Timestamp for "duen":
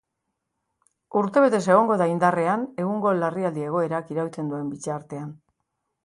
4.55-4.73